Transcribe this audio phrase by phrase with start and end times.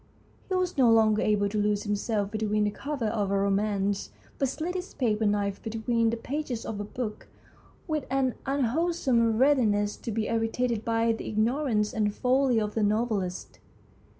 [0.49, 4.47] He was no longer able to lose himself between the covers of a romance, but
[4.49, 7.27] slid his paper knife between the pages of a book
[7.87, 12.81] with an unwholesome readi ness to be irritated by the ignorance and folly of the
[12.81, 13.59] novelist.